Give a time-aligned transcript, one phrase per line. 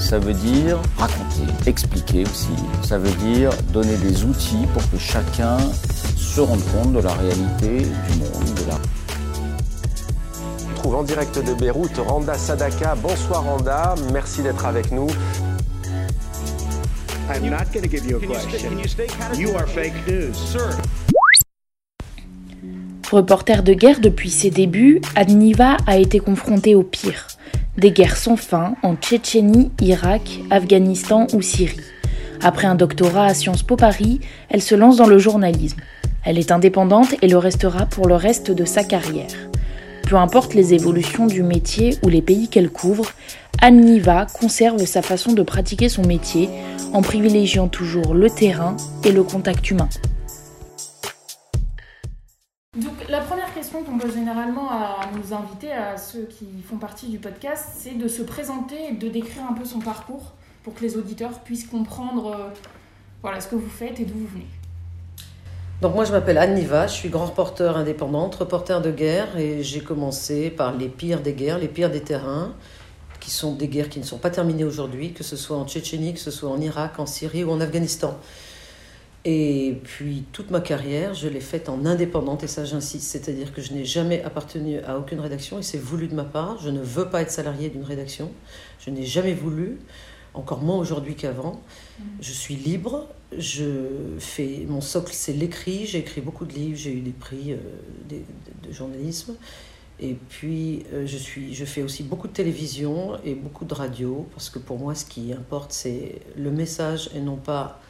[0.00, 2.48] ça veut dire raconter, expliquer aussi.
[2.82, 5.58] Ça veut dire donner des outils pour que chacun
[6.16, 8.78] se rende compte de la réalité du monde, de la
[10.70, 12.94] On trouve en direct de Beyrouth Randa Sadaka.
[12.96, 15.08] Bonsoir Randa, merci d'être avec nous.
[17.32, 18.70] I'm not going to give you a question.
[19.38, 20.34] You are fake news.
[23.12, 27.29] Reporter de guerre depuis ses débuts, Adniva a été confronté au pire.
[27.80, 31.80] Des guerres sans fin en Tchétchénie, Irak, Afghanistan ou Syrie.
[32.42, 35.78] Après un doctorat à Sciences Po Paris, elle se lance dans le journalisme.
[36.26, 39.30] Elle est indépendante et le restera pour le reste de sa carrière.
[40.02, 43.12] Peu importe les évolutions du métier ou les pays qu'elle couvre,
[43.62, 46.50] Anne Niva conserve sa façon de pratiquer son métier
[46.92, 49.88] en privilégiant toujours le terrain et le contact humain.
[53.70, 57.96] Question qu'on pose généralement à nos invités, à ceux qui font partie du podcast, c'est
[57.96, 60.32] de se présenter et de décrire un peu son parcours
[60.64, 62.50] pour que les auditeurs puissent comprendre
[63.24, 64.46] euh, ce que vous faites et d'où vous venez.
[65.82, 69.62] Donc moi je m'appelle Anne Niva, je suis grand reporter indépendante, reporter de guerre et
[69.62, 72.52] j'ai commencé par les pires des guerres, les pires des terrains,
[73.20, 76.14] qui sont des guerres qui ne sont pas terminées aujourd'hui, que ce soit en Tchétchénie,
[76.14, 78.18] que ce soit en Irak, en Syrie ou en Afghanistan.
[79.26, 83.60] Et puis toute ma carrière, je l'ai faite en indépendante et ça j'insiste, c'est-à-dire que
[83.60, 86.58] je n'ai jamais appartenu à aucune rédaction et c'est voulu de ma part.
[86.62, 88.30] Je ne veux pas être salarié d'une rédaction,
[88.78, 89.78] je n'ai jamais voulu,
[90.32, 91.60] encore moins aujourd'hui qu'avant.
[92.22, 93.64] Je suis libre, je
[94.18, 95.84] fais mon socle, c'est l'écrit.
[95.84, 97.56] J'ai écrit beaucoup de livres, j'ai eu des prix euh,
[98.08, 98.24] des-
[98.62, 99.34] de, de journalisme.
[100.02, 104.26] Et puis, euh, je, suis, je fais aussi beaucoup de télévision et beaucoup de radio,
[104.32, 107.82] parce que pour moi, ce qui importe, c'est le message et non pas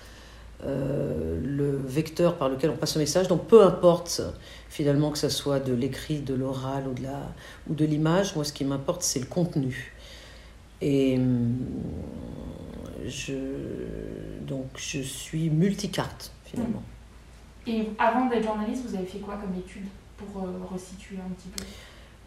[0.67, 3.29] le vecteur par lequel on passe le message.
[3.29, 4.23] Donc, peu importe
[4.69, 7.29] finalement que ce soit de l'écrit, de l'oral ou de la-
[7.69, 9.95] ou de l'image, moi, ce qui m'importe, c'est le contenu.
[10.83, 11.55] Et hum,
[13.07, 13.35] je,
[14.47, 16.83] donc, je suis multicarte finalement.
[17.67, 19.85] Et avant d'être journaliste, vous avez fait quoi comme étude
[20.17, 21.63] pour euh, resituer un petit peu?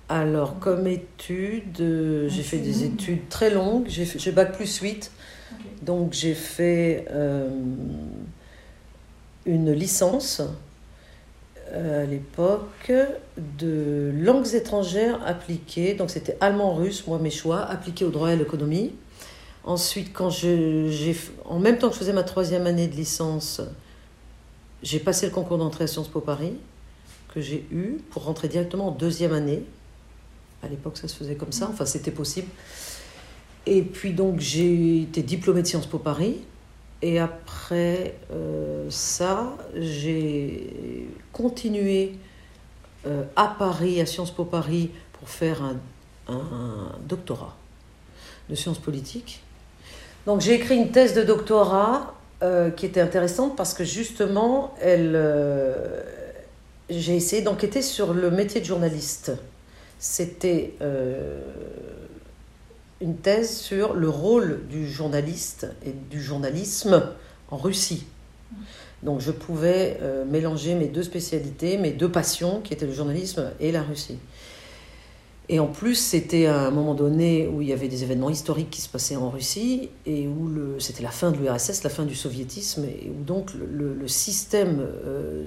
[0.10, 3.86] Alors, comme études, euh, j'ai fait des études très longues.
[3.88, 5.12] J'ai fait- j'ai bac plus 8.
[5.84, 7.50] Donc, j'ai fait euh,
[9.46, 10.42] une licence
[11.74, 12.92] euh, à l'époque
[13.60, 15.94] de langues étrangères appliquées.
[15.94, 18.94] Donc, c'était allemand-russe, moi, mes choix, appliqués au droit et à l'économie.
[19.66, 23.62] Ensuite, quand j'ai, en même temps que je faisais ma troisième année de licence,
[24.84, 26.54] j'ai passé le concours d'entrée à Sciences Po Paris,
[27.34, 29.64] que j'ai eu pour rentrer directement en deuxième année.
[30.62, 32.48] À l'époque, ça se faisait comme ça, enfin, c'était possible.
[33.66, 36.38] Et puis, donc, j'ai été diplômée de Sciences Po Paris.
[37.04, 42.14] Et après euh, ça, j'ai continué
[43.06, 45.76] euh, à Paris, à Sciences Po Paris, pour faire un,
[47.02, 47.58] doctorat
[48.50, 49.42] de sciences politiques.
[50.26, 55.22] Donc j'ai écrit une thèse de doctorat euh, qui était intéressante parce que justement, elle,
[56.90, 59.34] j'ai essayé d'enquêter sur le métier de journaliste.
[60.00, 60.76] C'était
[63.04, 67.04] une thèse sur le rôle du journaliste et du journalisme
[67.52, 68.06] en Russie.
[69.04, 73.52] Donc je pouvais euh, mélanger mes deux spécialités, mes deux passions, qui étaient le journalisme
[73.60, 74.18] et la Russie.
[75.50, 78.70] Et en plus, c'était à un moment donné où il y avait des événements historiques
[78.70, 82.16] qui se passaient en Russie et où c'était la fin de l'URSS, la fin du
[82.16, 85.44] soviétisme, et où donc le système euh,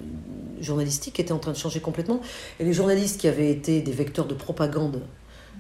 [0.61, 2.21] journalistique était en train de changer complètement.
[2.61, 5.01] Et les journalistes qui avaient été des vecteurs de propagande,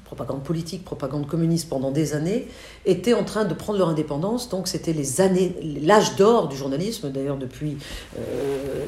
[0.06, 2.46] propagande politique, propagande communiste pendant des années,
[2.86, 4.48] étaient en train de prendre leur indépendance.
[4.48, 7.10] Donc c'était les années, l'âge d'or du journalisme.
[7.10, 7.76] D'ailleurs, depuis
[8.16, 8.84] euh,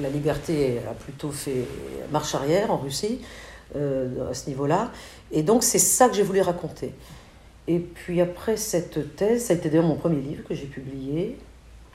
[0.00, 1.66] la liberté a plutôt fait
[2.10, 3.20] marche arrière en Russie
[3.76, 4.90] euh, à ce niveau-là.
[5.30, 6.92] Et donc c'est ça que j'ai voulu raconter.
[7.68, 11.36] Et puis après cette thèse, ça a été d'ailleurs mon premier livre que j'ai publié.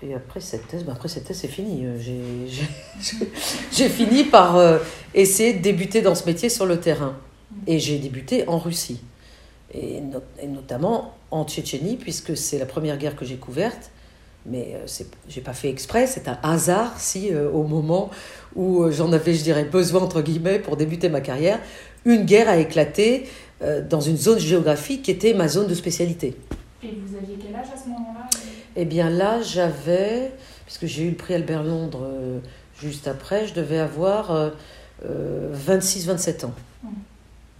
[0.03, 1.85] Et après cette thèse, bah après cette thèse, c'est fini.
[1.85, 2.47] Euh,
[3.71, 4.79] j'ai fini par
[5.15, 7.15] essayer de débuter dans ce métier sur le terrain.
[7.67, 9.01] Et j'ai débuté en Russie.
[9.73, 10.01] Et,
[10.47, 13.91] notamment en Tchétchénie, puisque c'est la première guerre que j'ai couverte.
[14.45, 18.09] Mais je j'ai pas fait exprès, c'est un hasard si au moment
[18.55, 21.59] où j'en avais, je dirais, besoin, entre guillemets, pour débuter ma carrière,
[22.05, 23.27] une guerre a éclaté
[23.87, 26.35] dans une zone géographique qui était ma zone de spécialité.
[26.83, 28.27] Et vous aviez quel âge à ce moment-là?
[28.75, 30.31] Eh bien là, j'avais,
[30.65, 32.39] puisque j'ai eu le prix Albert Londres euh,
[32.79, 34.53] juste après, je devais avoir
[35.03, 36.53] 26-27 euh, euh, ans.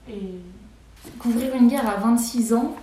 [0.09, 0.39] Et
[1.19, 2.75] couvrir une guerre à 26 ans,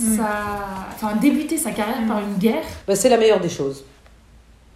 [0.00, 0.16] hmm.
[0.16, 0.44] ça...
[0.92, 3.84] enfin, débuter sa carrière par une guerre ben, C'est la meilleure des choses,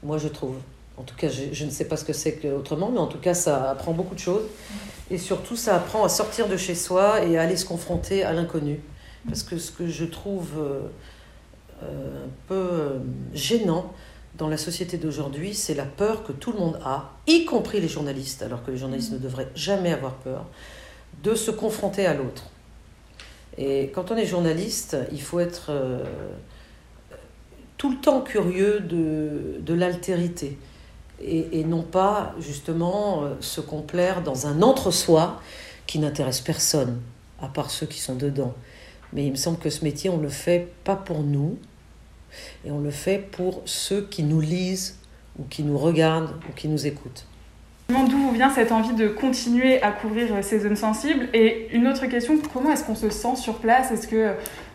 [0.02, 0.56] moi je trouve.
[0.96, 3.18] En tout cas, je, je ne sais pas ce que c'est autrement, mais en tout
[3.18, 4.44] cas, ça apprend beaucoup de choses.
[4.44, 5.14] Hmm.
[5.14, 8.32] Et surtout, ça apprend à sortir de chez soi et à aller se confronter à
[8.32, 8.80] l'inconnu.
[9.26, 10.80] Parce que ce que je trouve euh,
[11.82, 12.98] euh, un peu euh,
[13.34, 13.92] gênant
[14.36, 17.88] dans la société d'aujourd'hui, c'est la peur que tout le monde a, y compris les
[17.88, 20.46] journalistes, alors que les journalistes ne devraient jamais avoir peur,
[21.22, 22.44] de se confronter à l'autre.
[23.56, 25.72] Et quand on est journaliste, il faut être
[27.76, 30.58] tout le temps curieux de, de l'altérité
[31.20, 35.40] et, non pas justement se complaire dans un entre-soi
[35.86, 37.00] qui n'intéresse personne,
[37.40, 38.54] à part ceux qui sont dedans.
[39.12, 41.58] Mais il me semble que ce métier, on le fait pas pour nous,
[42.64, 44.98] et on le fait pour ceux qui nous lisent,
[45.38, 47.26] ou qui nous regardent, ou qui nous écoutent.
[47.88, 52.04] D'où vous vient cette envie de continuer à couvrir ces zones sensibles Et une autre
[52.04, 54.34] question, comment est-ce qu'on se sent sur place Est-ce que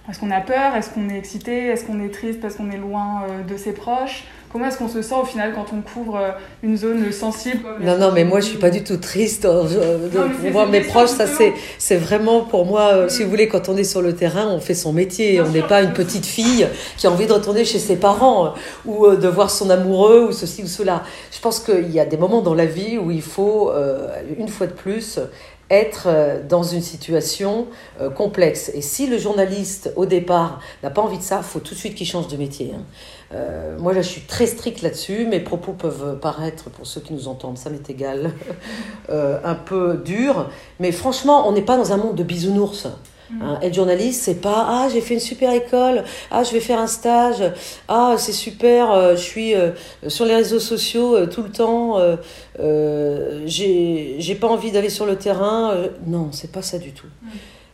[0.09, 2.77] est-ce qu'on a peur Est-ce qu'on est excité Est-ce qu'on est triste parce qu'on est
[2.77, 6.15] loin euh, de ses proches Comment est-ce qu'on se sent au final quand on couvre
[6.15, 6.29] euh,
[6.61, 9.45] une zone sensible Non, non, mais moi je suis pas du tout triste.
[9.45, 10.07] Euh,
[10.39, 13.75] pour voir mes proches, ça c'est, c'est vraiment pour moi, si vous voulez, quand on
[13.75, 15.41] est sur le terrain, on fait son métier.
[15.41, 16.67] on n'est pas une petite fille
[16.97, 18.53] qui a envie de retourner chez ses parents
[18.85, 21.01] ou de voir son amoureux ou ceci ou cela.
[21.31, 23.71] Je pense qu'il y a des moments dans la vie où il faut,
[24.37, 25.19] une fois de plus,
[25.73, 27.67] être euh, dans une situation
[27.99, 28.71] euh, complexe.
[28.73, 31.79] Et si le journaliste, au départ, n'a pas envie de ça, il faut tout de
[31.79, 32.73] suite qu'il change de métier.
[32.75, 32.83] Hein.
[33.33, 35.25] Euh, moi, là, je suis très stricte là-dessus.
[35.25, 38.31] Mes propos peuvent paraître, pour ceux qui nous entendent, ça m'est égal,
[39.09, 40.49] un peu dur.
[40.79, 42.87] Mais franchement, on n'est pas dans un monde de bisounours.
[43.41, 46.79] Hein, être journaliste, c'est pas ah j'ai fait une super école, ah je vais faire
[46.79, 47.43] un stage,
[47.87, 49.71] ah c'est super, euh, je suis euh,
[50.07, 51.99] sur les réseaux sociaux euh, tout le temps,
[53.45, 55.75] j'ai j'ai pas envie d'aller sur le terrain.
[56.05, 57.07] non, c'est pas ça du tout.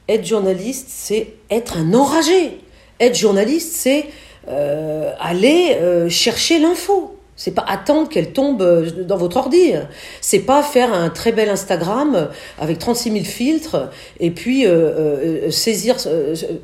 [0.08, 2.60] Être journaliste, c'est être un enragé.
[3.00, 4.06] Être journaliste, c'est
[4.50, 5.78] aller
[6.10, 7.20] chercher l'info.
[7.40, 9.72] C'est pas attendre qu'elle tombe euh, dans votre ordi.
[10.20, 15.50] C'est pas faire un très bel Instagram avec 36 000 filtres et puis euh, euh,
[15.50, 15.96] saisir,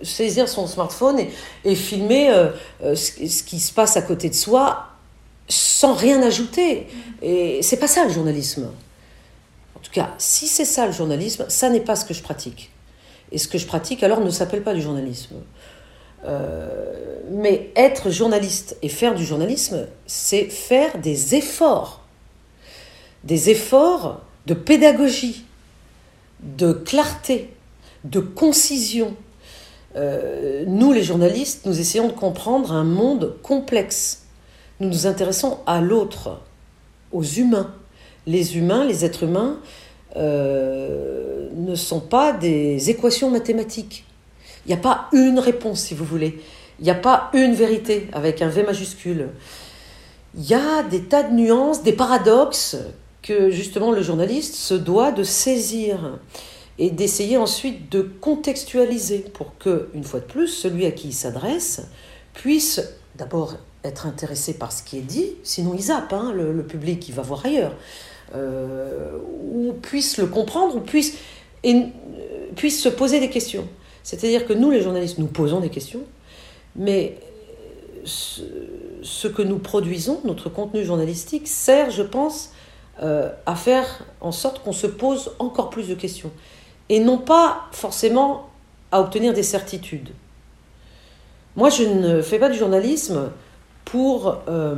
[0.03, 1.17] saisir son smartphone
[1.63, 2.29] et, filmer
[2.83, 4.87] ce, qui se passe à côté de soi
[5.47, 6.87] sans rien ajouter.
[7.21, 8.67] Et c'est pas ça le journalisme.
[9.75, 12.69] En tout cas, si c'est ça le journalisme, ça n'est pas ce que je pratique.
[13.31, 15.35] Et ce que je pratique alors ne s'appelle pas du journalisme.
[16.23, 22.01] Euh, mais être journaliste et faire du journalisme, c'est faire des efforts.
[23.23, 25.45] Des efforts de pédagogie,
[26.41, 27.49] de clarté,
[28.03, 29.15] de concision.
[29.95, 34.25] Euh, nous, les journalistes, nous essayons de comprendre un monde complexe.
[34.79, 36.41] Nous nous intéressons à l'autre,
[37.11, 37.73] aux humains.
[38.27, 39.59] Les humains, les êtres humains,
[40.15, 44.04] euh, ne sont pas des équations mathématiques.
[44.65, 46.41] Il n'y a pas une réponse, si vous voulez.
[46.79, 49.29] Il n'y a pas une vérité avec un V majuscule.
[50.37, 52.77] Il y a des tas de nuances, des paradoxes
[53.21, 56.19] que justement le journaliste se doit de saisir
[56.77, 61.13] et d'essayer ensuite de contextualiser pour que, une fois de plus, celui à qui il
[61.13, 61.81] s'adresse
[62.33, 62.81] puisse
[63.15, 67.15] d'abord être intéressé par ce qui est dit, sinon il zappe, hein, le, public il
[67.15, 67.75] va voir ailleurs,
[68.35, 69.17] euh,
[69.53, 71.17] ou puisse le comprendre, ou puisse,
[72.55, 73.67] puisse se poser des questions.
[74.05, 76.01] C'est-à-dire que nous, les journalistes, nous posons des questions,
[76.75, 77.17] mais
[78.03, 82.51] ce, que nous produisons, notre contenu journalistique, sert, je pense,
[83.01, 86.29] euh, à faire en sorte qu'on se pose encore plus de questions.
[86.87, 88.49] Et non pas forcément
[88.91, 90.11] à obtenir des certitudes.
[91.55, 93.31] Moi, je ne fais pas du journalisme
[93.85, 94.75] pour euh,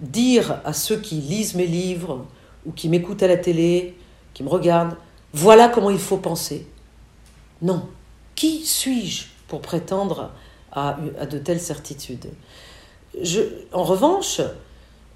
[0.00, 2.26] dire à ceux qui lisent mes livres
[2.66, 3.94] ou qui m'écoutent à la télé,
[4.32, 4.96] qui me regardent,
[5.32, 6.66] voilà comment il faut penser.
[7.62, 7.84] Non,
[8.34, 10.30] qui suis-je pour prétendre
[10.72, 10.98] à,
[11.30, 12.26] de telles certitudes?
[13.72, 14.40] En revanche,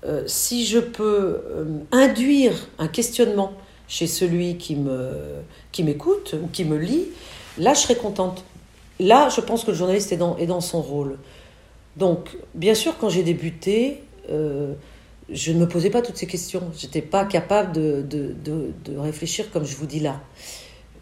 [0.05, 3.53] euh, si je peux euh, induire un questionnement
[3.89, 4.77] chez celui qui
[5.83, 7.07] m'écoute ou qui me lit,
[7.57, 8.45] là je serai contente.
[9.01, 11.19] Là, je pense que le journaliste est dans, est dans son rôle.
[11.97, 14.03] Donc, bien sûr, quand j'ai débuté,
[15.31, 16.71] je ne me posais pas toutes ces questions.
[16.77, 18.35] Je n'étais pas capable de, de,
[18.85, 20.21] de, réfléchir comme je vous dis là.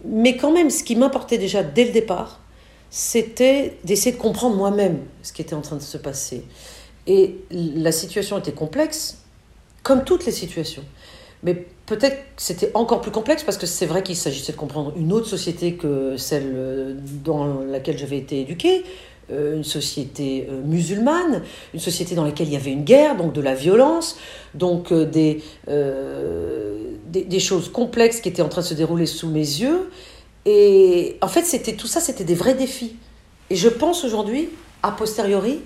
[0.08, 2.40] Mais quand même, ce qui m'importait déjà dès le départ,
[2.90, 6.44] c'était d'essayer de comprendre moi-même ce qui était en train de se passer.
[7.06, 9.18] Et la situation était complexe,
[9.82, 10.84] comme toutes les situations.
[11.42, 15.12] Mais peut-être c'était encore plus complexe parce que c'est vrai qu'il s'agissait de comprendre une
[15.12, 18.82] autre société que celle dans laquelle j'avais été éduquée, euh,
[19.30, 21.42] une société euh, musulmane,
[21.74, 24.18] une société dans laquelle il y avait une guerre, donc de la violence,
[24.54, 25.42] donc euh, des,
[27.08, 29.90] des, choses complexes qui étaient en train de se dérouler sous mes yeux.
[30.44, 32.96] Et en fait, c'était tout ça, c'était des vrais défis.
[33.50, 34.48] Et je pense aujourd'hui,
[34.82, 35.60] a posteriori,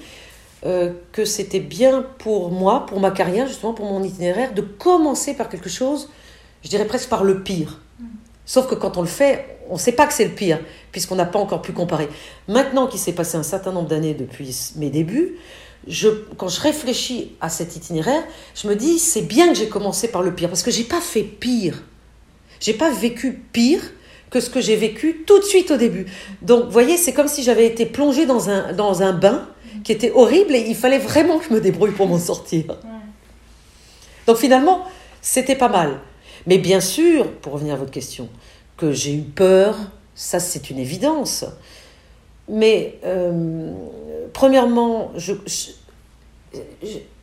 [0.63, 5.49] que c'était bien pour moi, pour ma carrière, justement pour mon itinéraire, de commencer par
[5.49, 6.11] quelque chose,
[6.63, 7.81] je dirais presque par le pire.
[8.45, 10.59] Sauf que quand on le fait, on ne sait pas que c'est le pire,
[10.93, 12.09] puisqu'on n'a pas encore pu comparer.
[12.49, 15.37] Maintenant qu'il s'est passé un certain nombre d'années depuis mes débuts,
[15.87, 18.23] je, quand je réfléchis à cet itinéraire,
[18.55, 21.01] je me dis, c'est bien que j'ai commencé par le pire, parce que j'ai pas
[21.01, 21.83] fait pire.
[22.61, 23.81] J'ai pas vécu pire
[24.29, 26.07] que ce que j'ai vécu tout de suite au début.
[26.43, 29.49] Donc, vous voyez, c'est comme si j'avais été plongée dans un, dans un bain
[29.83, 32.65] qui était horrible et il fallait vraiment que je me débrouille pour m'en sortir.
[34.27, 34.85] Donc, finalement,
[35.23, 36.01] c'était pas mal.
[36.47, 38.29] Mais bien sûr, pour revenir à votre question,
[38.93, 39.77] j'ai eu peur,
[40.15, 41.45] ça c'est une évidence.
[42.49, 43.73] Mais euh,
[44.33, 45.35] premièrement, je,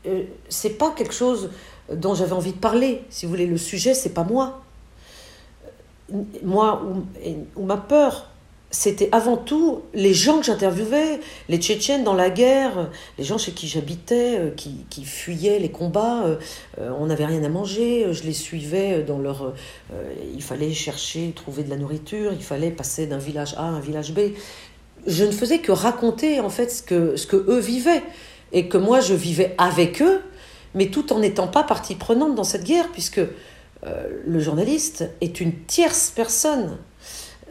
[0.05, 1.49] euh, c'est pas quelque chose
[1.91, 3.01] dont j'avais envie de parler.
[3.09, 4.61] Si vous voulez, le sujet, c'est pas moi.
[6.43, 6.81] Moi
[7.55, 8.29] ou ma peur,
[8.69, 13.53] c'était avant tout les gens que j'interviewais, les Tchétchènes dans la guerre, les gens chez
[13.53, 16.35] qui j'habitais, euh, qui, qui, fuyaient les combats, euh,
[16.79, 19.53] euh, on n'avait rien à manger, je les suivais dans leur...
[20.35, 23.79] il fallait chercher, trouver de la nourriture, il fallait passer d'un village A à un
[23.79, 24.31] village B.
[25.05, 28.03] Je ne faisais que raconter en fait ce que, ce que eux vivaient,
[28.51, 30.21] et que moi je vivais avec eux,
[30.75, 33.21] mais tout en n'étant pas partie prenante dans cette guerre, puisque
[34.25, 36.77] le journaliste est une tierce personne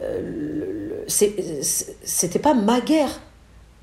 [0.01, 3.21] euh, c'était pas ma guerre.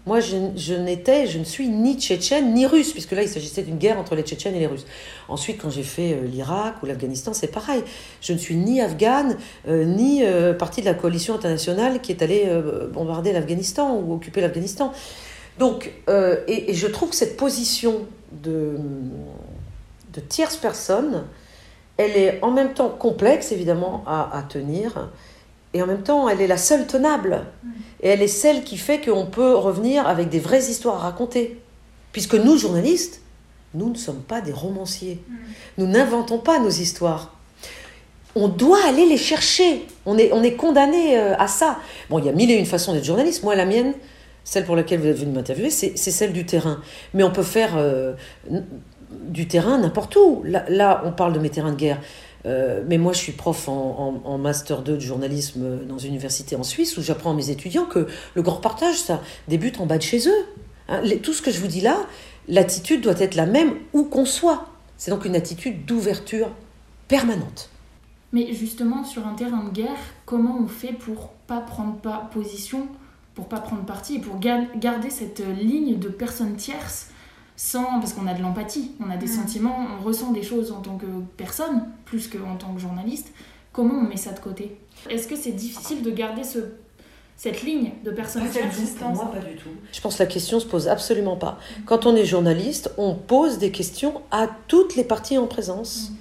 [0.06, 3.78] Moi, je, n'étais, je ne suis ni tchétchène ni russe, puisque là, il s'agissait d'une
[3.78, 4.85] guerre entre les tchétchènes et les russes.
[5.28, 7.83] Ensuite, quand j'ai fait euh, l'Irak ou l'Afghanistan, c'est pareil.
[8.21, 10.23] Je ne suis ni afghane, euh, ni
[10.59, 12.47] partie de la coalition internationale qui est allée
[12.92, 14.92] bombarder l'Afghanistan ou occuper l'Afghanistan.
[15.59, 15.90] Donc,
[16.49, 18.06] et, je trouve que cette position
[18.42, 18.76] de,
[20.12, 21.25] de tierce personne,
[21.97, 25.09] elle est en même temps complexe, évidemment, à, à tenir
[25.74, 27.44] et en même temps, elle est la seule tenable.
[28.00, 31.60] Et elle est celle qui fait qu'on peut revenir avec des vraies histoires à raconter.
[32.12, 33.20] Puisque nous, journalistes,
[33.74, 35.20] nous ne sommes pas des romanciers.
[35.76, 37.34] Nous n'inventons pas nos histoires.
[38.36, 39.86] On doit aller les chercher.
[40.06, 41.78] On est, on est condamné euh, à ça.
[42.08, 43.42] Bon, il y a mille et une façons d'être journaliste.
[43.42, 43.94] Moi, la mienne,
[44.44, 46.80] celle pour laquelle vous êtes venu m'interviewer, c'est celle du terrain.
[47.14, 48.12] Mais on peut faire euh,
[49.10, 50.44] du terrain n'importe où.
[50.44, 52.00] Là, on parle de mes terrains de guerre.
[52.46, 56.62] Euh, mais moi, je suis prof en, Master 2 de journalisme dans une université en
[56.62, 60.02] Suisse où j'apprends à mes étudiants que le grand partage, ça débute en bas de
[60.02, 60.46] chez eux.
[60.88, 61.96] Hein, tout ce que je vous dis là,
[62.48, 64.66] l'attitude doit être la même où qu'on soit.
[64.96, 66.50] C'est donc une attitude d'ouverture
[67.08, 67.70] permanente.
[68.32, 69.96] Mais justement, sur un terrain de guerre,
[70.26, 72.88] comment on fait pour pas prendre pas position,
[73.34, 77.08] pour pas prendre parti et pour garder cette ligne de personnes tierces
[77.56, 79.37] sans parce qu'on a de l'empathie, on a des mm.
[79.40, 81.06] sentiments, on ressent des choses en tant que
[81.37, 83.32] personne plus qu'en tant que journaliste.
[83.73, 84.78] Comment on met ça de côté?
[85.11, 86.58] Est-ce que c'est difficile de garder ce,
[87.37, 89.70] cette ligne de personne qui Moi, pas du tout.
[89.92, 91.58] Je pense que la question se pose absolument pas.
[91.84, 96.11] Quand on est journaliste, on pose des questions à toutes les parties en présence.
[96.11, 96.14] Mm.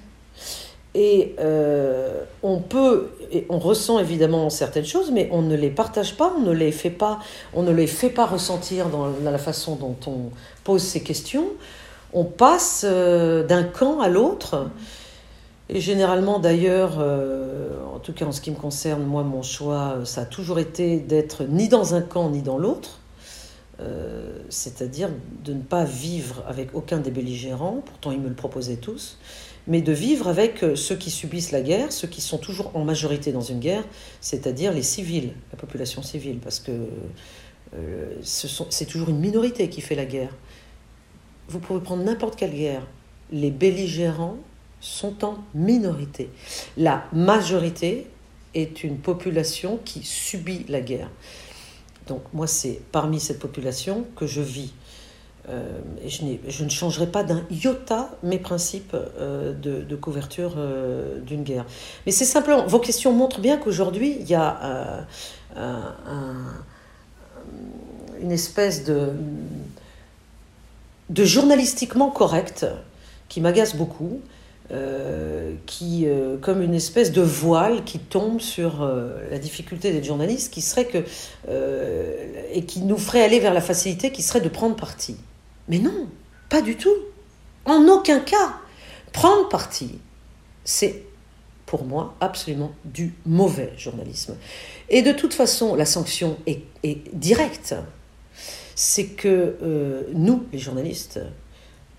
[0.94, 3.10] Et euh, on peut,
[3.48, 6.90] on ressent évidemment certaines choses, mais on ne les partage pas, on ne les fait
[6.90, 7.18] pas,
[7.52, 10.30] on ne les fait pas ressentir dans la façon dont on
[10.62, 11.48] pose ces questions.
[12.12, 14.68] On passe euh, d'un camp à l'autre.
[15.68, 19.96] Et généralement, d'ailleurs, euh, en tout cas en ce qui me concerne, moi, mon choix,
[20.04, 23.00] ça a toujours été d'être ni dans un camp ni dans l'autre.
[24.48, 25.08] c'est-à-dire
[25.44, 29.18] de ne pas vivre avec aucun des belligérants, pourtant ils me le proposaient tous,
[29.66, 32.84] mais de vivre avec euh, ceux qui subissent la guerre, ceux qui sont toujours en
[32.84, 33.84] majorité dans une guerre,
[34.20, 36.72] c'est-à-dire les civils, la population civile, parce que
[37.76, 40.34] euh, c'est toujours une minorité qui fait la guerre.
[41.48, 42.86] Vous pouvez prendre n'importe quelle guerre,
[43.32, 44.36] les belligérants
[44.80, 46.28] sont en minorité.
[46.76, 48.06] La majorité
[48.54, 51.10] est une population qui subit la guerre.
[52.06, 54.72] Donc moi, c'est parmi cette population que je vis.
[55.50, 61.66] Euh, je, ne changerai pas d'un iota mes principes euh, de, couverture euh, d'une guerre.
[62.06, 65.06] Mais c'est simplement, vos questions montrent bien qu'aujourd'hui, il y a
[68.22, 69.12] une espèce de
[71.10, 72.66] journalistiquement correct
[73.28, 74.20] qui m'agace beaucoup,
[75.66, 76.06] qui,
[76.40, 78.90] comme une espèce de voile qui tombe sur
[79.30, 81.04] la difficulté d'être journaliste, qui serait que,
[82.52, 85.16] et qui nous ferait aller vers la facilité qui serait de prendre parti.
[85.68, 86.08] Mais non,
[86.48, 86.96] pas du tout.
[87.64, 88.56] En aucun cas.
[89.12, 89.98] Prendre parti,
[90.64, 91.04] c'est
[91.66, 94.36] pour moi absolument du mauvais journalisme.
[94.88, 96.62] Et de toute façon, la sanction est,
[97.14, 97.74] directe.
[98.74, 99.56] C'est que
[100.12, 101.20] nous, les journalistes,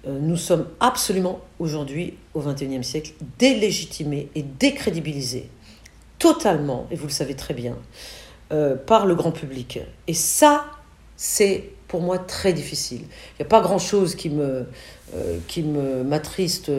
[0.08, 5.50] euh, nous sommes absolument aujourd'hui, au XXIe siècle, délégitimés et décrédibilisés
[6.20, 7.78] totalement, et vous le savez très bien,
[8.52, 9.80] euh, par le grand public.
[10.08, 10.66] Et ça,
[11.18, 13.02] c'est pour moi très difficile.
[13.02, 14.66] Il n'y a pas grand-chose qui me,
[15.16, 16.72] euh, qui me m'attriste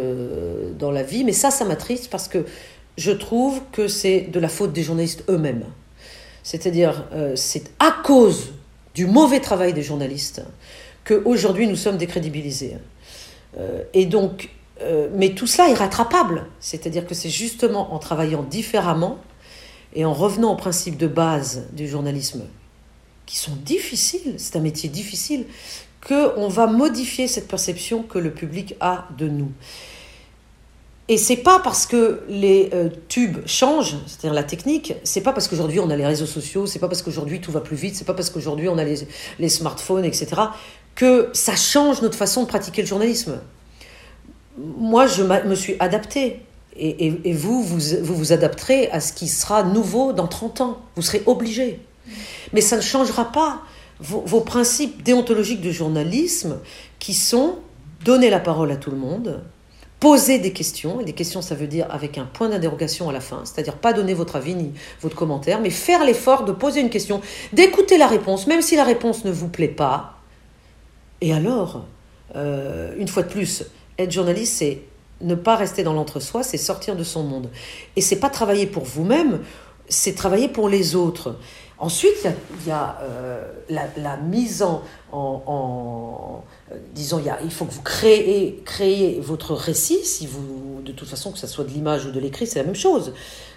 [0.78, 2.44] dans la vie, mais ça, ça m'attriste parce que
[2.98, 5.64] je trouve que c'est de la faute des journalistes eux-mêmes.
[6.42, 8.52] C'est-à-dire, c'est à cause
[8.94, 10.42] du mauvais travail des journalistes
[11.06, 12.76] qu'aujourd'hui nous sommes décrédibilisés.
[13.58, 14.50] Euh, et donc,
[14.82, 16.46] euh, mais tout cela est rattrapable.
[16.60, 19.18] C'est-à-dire que c'est justement en travaillant différemment
[19.94, 22.42] et en revenant aux principes de base du journalisme,
[23.26, 25.44] qui sont difficiles, c'est un métier difficile,
[26.06, 29.50] qu'on va modifier cette perception que le public a de nous.
[31.08, 35.46] Et c'est pas parce que les euh, tubes changent, c'est-à-dire la technique, c'est pas parce
[35.46, 38.04] qu'aujourd'hui on a les réseaux sociaux, c'est pas parce qu'aujourd'hui tout va plus vite, c'est
[38.04, 39.06] pas parce qu'aujourd'hui on a les,
[39.38, 40.26] les, smartphones, etc.,
[40.96, 43.38] que ça change notre façon de pratiquer le journalisme.
[44.58, 46.40] Moi, je me suis adaptée.
[46.78, 50.78] Et, vous, vous, vous, adapterez à ce qui sera nouveau dans 30 ans.
[50.94, 51.80] Vous serez obligé.
[52.52, 53.62] Mais ça ne changera pas
[54.00, 56.58] vos, principes déontologiques de journalisme
[56.98, 57.56] qui sont
[58.04, 59.42] donner la parole à tout le monde,
[60.00, 63.20] poser des questions, et des questions ça veut dire avec un point d'interrogation à la
[63.20, 66.90] fin, c'est-à-dire pas donner votre avis ni votre commentaire, mais faire l'effort de poser une
[66.90, 67.20] question,
[67.52, 70.16] d'écouter la réponse, même si la réponse ne vous plaît pas,
[71.20, 71.84] et alors,
[72.34, 73.64] euh, une fois de plus,
[73.98, 74.82] être journaliste, c'est
[75.22, 77.50] ne pas rester dans l'entre-soi, c'est sortir de son monde.
[77.96, 79.40] Et c'est pas travailler pour vous-même,
[79.88, 81.38] c'est travailler pour les autres.
[81.78, 82.26] Ensuite,
[82.60, 86.42] il y a, euh, la, mise en, en,
[86.94, 90.02] disons, il, faut que vous créez, créez votre récit.
[90.02, 92.64] Si vous, de toute façon, que ce soit de l'image ou de l'écrit, c'est la
[92.64, 93.12] même chose.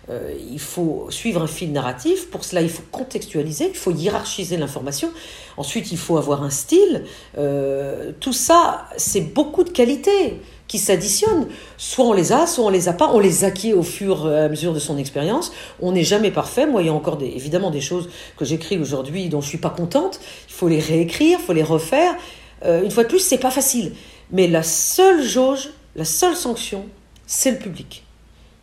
[0.10, 2.30] Euh, il faut suivre un fil narratif.
[2.30, 5.12] Pour cela, il faut contextualiser, il faut hiérarchiser l'information.
[5.56, 7.06] Ensuite, il faut avoir un style.
[7.38, 11.48] Euh, tout ça, c'est beaucoup de qualités qui s'additionnent.
[11.76, 13.12] Soit on les a, soit on les a pas.
[13.14, 15.52] On les acquiert au fur et à mesure de son expérience.
[15.82, 16.66] On n'est jamais parfait.
[16.66, 19.72] Moi, il y a encore évidemment des choses que j'écris aujourd'hui dont je suis pas
[19.72, 20.22] contente.
[20.48, 22.16] Il faut les réécrire, il faut les refaire.
[22.64, 23.92] Euh, une fois de plus, c'est pas facile.
[24.32, 26.86] Mais la seule jauge, la seule sanction,
[27.28, 28.06] c'est le public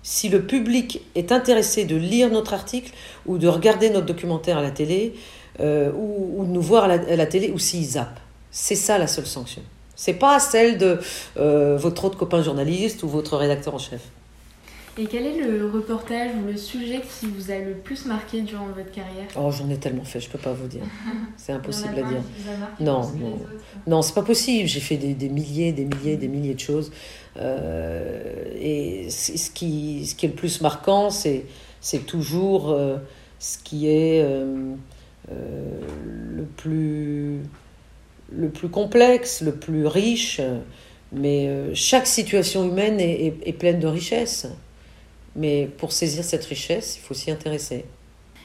[0.07, 2.93] si le public est intéressé de lire notre article
[3.27, 5.15] ou de regarder notre documentaire à la télé
[5.59, 8.21] euh, ou, de nous voir à la, télé ou s'il zappe.
[8.53, 9.63] C'est ça la seule sanction.
[9.97, 10.99] C'est pas celle de
[11.39, 14.03] euh, votre autre copain journaliste ou votre rédacteur en chef.
[14.99, 18.67] Et quel est le reportage ou le sujet qui vous a le plus marqué durant
[18.67, 19.27] votre carrière?
[19.37, 20.85] Oh, j'en ai tellement fait, je peux pas vous dire.
[21.37, 22.23] C'est impossible à dire.
[22.81, 23.39] Non, non,
[23.87, 24.67] non, c'est pas possible.
[24.67, 26.91] J'ai fait des, des, milliers, des milliers, des milliers de choses.
[27.39, 31.45] Euh, et ce qui, ce qui est le plus marquant, c'est,
[31.83, 32.97] c'est toujours euh,
[33.39, 34.75] ce qui est euh,
[35.29, 37.41] le, plus,
[38.33, 40.41] le plus complexe, le plus riche.
[41.13, 44.47] Mais chaque situation humaine est, est, pleine de richesses.
[45.37, 47.85] Mais pour saisir cette richesse, il faut s'y intéresser.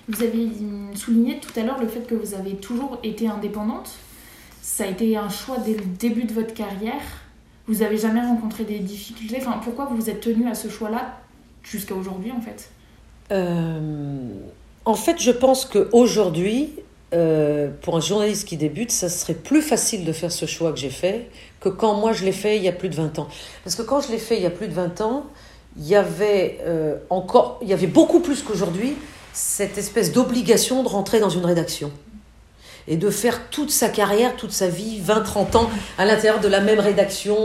[0.07, 0.47] Vous avez
[0.95, 3.91] souligné tout à l'heure le fait que vous avez toujours été indépendante.
[4.61, 7.01] Ça a été un choix dès le début de votre carrière.
[7.67, 11.19] Vous avez jamais rencontré des difficultés enfin, Pourquoi vous vous êtes tenu à ce choix-là
[11.63, 12.69] jusqu'à aujourd'hui en fait?
[13.31, 14.19] Euh,
[14.85, 16.71] En fait, je pense qu'aujourd'hui,
[17.13, 20.79] euh, pour un journaliste qui débute, ça serait plus facile de faire ce choix que
[20.79, 21.27] j'ai fait
[21.59, 23.27] que quand moi je l'ai fait il y a plus de 20 ans.
[23.63, 25.25] Parce que quand je l'ai fait il y a plus de 20 ans,
[25.77, 28.95] il y avait euh, encore, il y avait beaucoup plus qu'aujourd'hui
[29.33, 31.91] cette espèce d'obligation de rentrer dans une rédaction
[32.87, 36.61] et de faire toute sa carrière, toute sa vie, 20-30 ans à l'intérieur de la
[36.61, 37.37] même rédaction,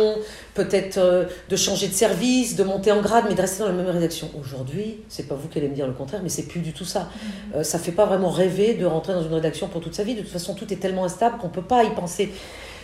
[0.55, 3.75] peut-être euh, de changer de service, de monter en grade, mais de rester dans la
[3.75, 4.31] même rédaction.
[4.41, 6.85] Aujourd'hui, c'est pas vous qui allez me dire le contraire, mais c'est plus du tout
[6.85, 7.01] ça.
[7.01, 7.57] Mm-hmm.
[7.57, 10.15] Euh, ça fait pas vraiment rêver de rentrer dans une rédaction pour toute sa vie.
[10.15, 12.33] De toute façon, tout est tellement instable qu'on peut pas y penser.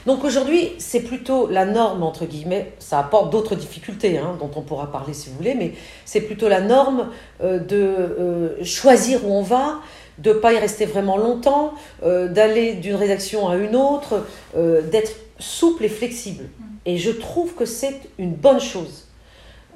[0.04, 4.60] Donc aujourd'hui, c'est plutôt la norme, entre guillemets, ça apporte d'autres difficultés, hein, dont on
[4.60, 7.08] pourra parler si vous voulez, mais c'est plutôt la norme
[7.42, 9.80] euh, de choisir où on va,
[10.18, 14.82] de ne pas y rester vraiment longtemps, euh, d'aller d'une rédaction à une autre, euh,
[14.82, 16.44] d'être souple et flexible.
[16.44, 16.64] Mm.
[16.86, 19.08] Et je trouve que c'est une bonne chose.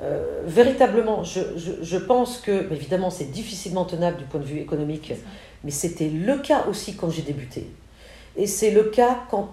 [0.03, 5.12] Euh, véritablement, je, pense que, évidemment, c'est difficilement tenable du point de vue économique,
[5.64, 7.66] mais c'était le cas aussi quand j'ai débuté.
[8.37, 9.49] Et c'est le cas quand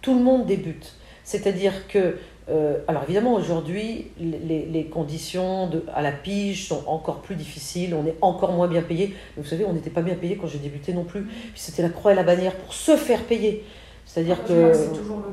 [0.00, 0.94] tout le monde débute.
[1.24, 2.16] C'est-à-dire que,
[2.50, 7.94] euh, alors évidemment, aujourd'hui, les, les conditions de, à la pige sont encore plus difficiles,
[7.94, 9.14] on est encore moins bien payé.
[9.36, 11.22] Vous savez, on n'était pas bien payé quand j'ai débuté non plus.
[11.22, 13.64] Puis c'était la croix et la bannière pour se faire payer.
[14.04, 14.72] C'est-à-dire Ah, que,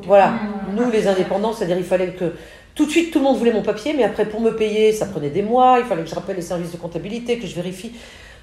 [0.07, 0.33] voilà,
[0.73, 2.33] nous les indépendants, c'est-à-dire il fallait que
[2.73, 5.05] tout de suite tout le monde voulait mon papier, mais après pour me payer, ça
[5.05, 7.91] prenait des mois, il fallait que je rappelle les services de comptabilité, que je vérifie.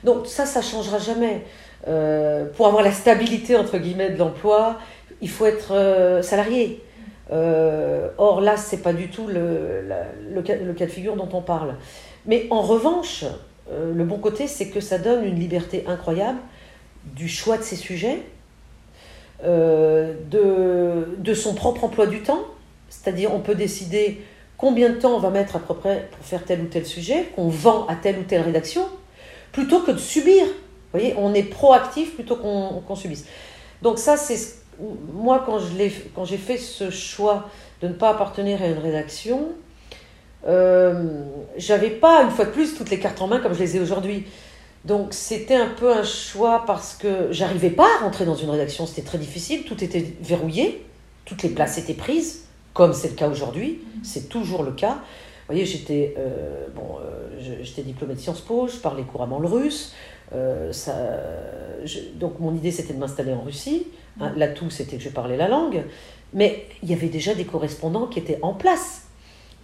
[0.05, 1.43] Donc ça, ça changera jamais.
[1.87, 4.79] Euh, pour avoir la stabilité entre guillemets de l'emploi,
[5.23, 6.83] il faut être euh, salarié.
[7.31, 11.75] Euh, or là, c'est pas du tout le, cas, de figure dont on parle.
[12.27, 13.25] Mais en revanche,
[13.71, 16.39] euh, le bon côté, c'est que ça donne une liberté incroyable
[17.05, 18.23] du choix de ses sujets,
[19.45, 22.45] euh, de, son propre emploi du temps.
[22.89, 24.23] C'est-à-dire, on peut décider
[24.57, 27.29] combien de temps on va mettre à peu près pour faire tel ou tel sujet,
[27.37, 28.83] qu'on vend à telle ou telle rédaction,
[29.53, 30.45] plutôt que de subir.
[30.45, 33.27] Vous voyez, on est proactif plutôt qu'on subisse.
[33.83, 34.55] Donc ça, c'est ce-
[35.13, 37.49] moi quand j'ai fait ce choix
[37.83, 39.49] de ne pas appartenir à une rédaction,
[40.47, 41.25] euh,
[41.57, 43.81] j'avais pas une fois de plus toutes les cartes en main comme je les ai
[43.81, 44.25] aujourd'hui.
[44.85, 48.87] Donc c'était un peu un choix parce que j'arrivais pas à rentrer dans une rédaction,
[48.87, 50.87] c'était très difficile, tout était verrouillé,
[51.25, 54.93] toutes les places étaient prises, comme c'est le cas aujourd'hui, c'est toujours le cas.
[54.93, 59.49] Vous voyez, j'étais euh, bon, euh, j'étais diplômée de Sciences Po, je parlais couramment le
[59.49, 59.95] russe.
[60.35, 60.95] Euh, ça,
[61.85, 63.87] je- donc mon idée c'était de m'installer en Russie.
[64.21, 65.83] Hein, L'atout c'était que je parlais la langue,
[66.35, 69.03] mais il y avait déjà des correspondants qui étaient en place,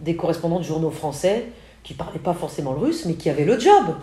[0.00, 1.46] des correspondants de journaux français
[1.82, 3.94] qui parlaient pas forcément le russe, mais qui avaient le job.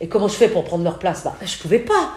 [0.00, 1.22] Et comment je fais pour prendre leur place?
[1.24, 2.10] Bah, Je pouvais pas.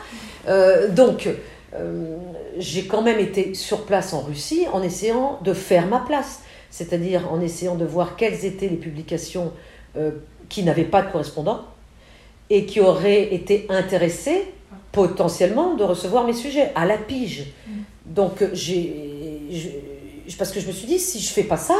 [0.47, 1.29] Euh, donc,
[1.73, 2.17] euh,
[2.57, 6.41] j'ai quand même été sur place en Russie en essayant de faire ma place.
[6.69, 9.53] C'est-à-dire en essayant de voir quelles étaient les publications
[10.49, 11.61] qui n'avaient pas de correspondant
[12.49, 14.45] et qui auraient été intéressées
[14.91, 17.47] potentiellement de recevoir mes sujets à la pige.
[18.05, 19.81] Donc, euh, j'ai,
[20.37, 21.75] parce que je me suis dit, si je fais pas ça,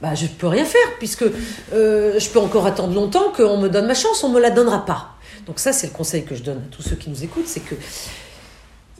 [0.00, 1.24] bah, je ne peux rien faire, puisque
[1.72, 4.50] euh, je peux encore attendre longtemps qu'on me donne ma chance, on ne me la
[4.50, 5.10] donnera pas.
[5.46, 7.60] Donc ça, c'est le conseil que je donne à tous ceux qui nous écoutent, c'est
[7.60, 7.74] que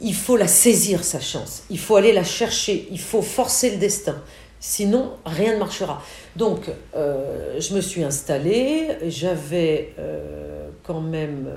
[0.01, 1.63] il faut la saisir, sa chance.
[1.69, 2.87] Il faut aller la chercher.
[2.91, 4.21] Il faut forcer le destin.
[4.59, 6.03] Sinon, rien ne marchera.
[6.35, 8.97] Donc, euh, je me suis installée.
[9.07, 11.47] J'avais euh, quand même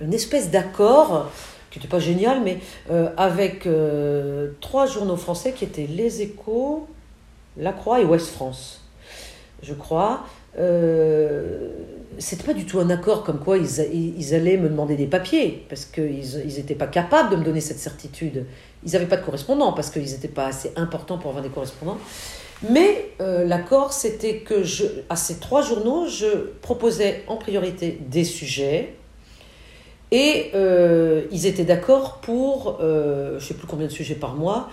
[0.00, 1.30] une espèce d'accord
[1.70, 2.58] qui n'était pas génial, mais
[2.90, 6.88] euh, avec euh, trois journaux français qui étaient Les Échos,
[7.56, 8.80] La Croix et Ouest France,
[9.62, 10.24] je crois.
[10.58, 11.70] Euh,
[12.18, 15.84] c'était pas du tout un accord comme quoi ils allaient me demander des papiers, parce
[15.84, 18.46] qu'ils n'étaient pas capables de me donner cette certitude.
[18.84, 21.98] Ils n'avaient pas de correspondants, parce qu'ils n'étaient pas assez importants pour avoir des correspondants.
[22.70, 26.26] Mais euh, l'accord, c'était que je, à ces trois journaux, je
[26.62, 28.94] proposais en priorité des sujets,
[30.10, 34.34] et euh, ils étaient d'accord pour, euh, je ne sais plus combien de sujets par
[34.34, 34.68] mois,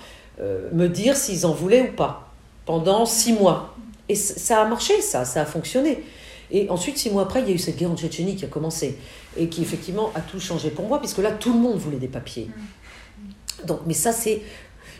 [0.73, 2.31] me dire s'ils en voulaient ou pas,
[2.65, 3.75] pendant six mois.
[4.09, 6.03] Et ça a marché, ça, ça a fonctionné.
[6.49, 8.47] Et ensuite, six mois après, il y a eu cette guerre en Tchétchénie qui a
[8.47, 8.97] commencé
[9.37, 12.07] et qui effectivement a tout changé pour moi, puisque là, tout le monde voulait des
[12.07, 12.49] papiers.
[13.65, 14.41] Donc, mais ça, c'est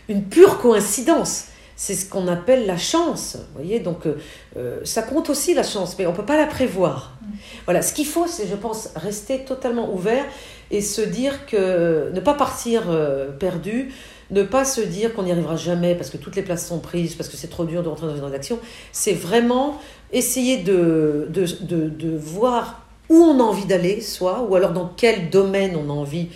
[0.08, 1.46] une pure coïncidence.
[1.84, 3.34] C'est ce qu'on appelle la chance.
[3.34, 4.14] Vous voyez, donc euh,
[4.56, 7.18] euh, ça compte aussi la chance, mais on ne peut pas la prévoir.
[7.64, 10.24] Voilà, ce qu'il faut, c'est, je pense, rester totalement ouvert
[10.70, 13.92] et se dire que ne pas partir euh, perdu,
[14.30, 17.16] ne pas se dire qu'on n'y arrivera jamais parce que toutes les places sont prises,
[17.16, 18.60] parce que c'est trop dur de rentrer dans une rédaction.
[18.92, 19.80] C'est vraiment
[20.12, 24.92] essayer de, de, de, de voir où on a envie d'aller, soit, ou alors dans
[24.96, 26.28] quel domaine on a envie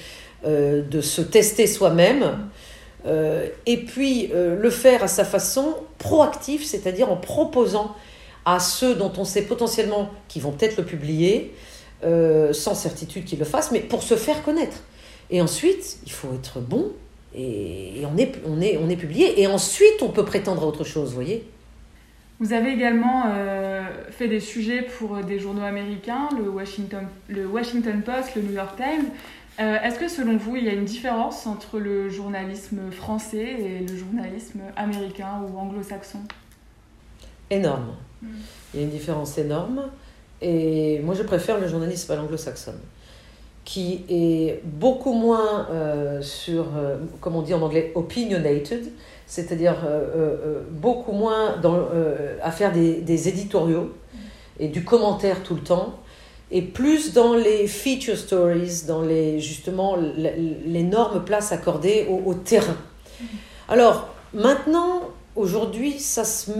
[0.45, 2.49] euh, de se tester soi-même.
[3.07, 7.95] Euh, et puis euh, le faire à sa façon proactive, c'est-à-dire en proposant
[8.45, 11.55] à ceux dont on sait potentiellement qu'ils vont peut-être le publier,
[12.05, 14.79] euh, sans certitude qu'ils le fassent, mais pour se faire connaître.
[15.31, 16.93] Et ensuite, il faut être bon,
[17.35, 20.85] et, on, est, on, est, on est publié, et ensuite on peut prétendre à autre
[20.85, 21.47] chose, vous voyez
[22.41, 23.25] Vous avez également
[24.11, 28.77] fait des sujets pour des journaux américains, le Washington, le Washington Post, le New York
[28.77, 29.11] Times.
[29.59, 33.87] Euh, Est-ce que selon vous, il y a une différence entre le journalisme français et
[33.87, 36.19] le journalisme américain ou anglo-saxon?
[37.51, 37.95] Énorme.
[38.75, 39.85] Il y a une différence énorme.
[40.43, 42.81] Et moi, je préfère le journalisme à l'anglo-saxonne,
[43.65, 48.93] qui est beaucoup moins euh, sur, euh, comme on dit en anglais, opinionated,
[49.27, 51.89] c'est-à-dire euh, beaucoup moins dans,
[52.43, 53.95] à faire des, des éditoriaux
[54.61, 55.95] et du commentaire tout le temps,
[56.51, 62.77] et plus dans les feature stories, dans les, justement l'énorme place accordée au, terrain.
[63.69, 65.03] Alors, maintenant,
[65.35, 66.51] aujourd'hui, ça se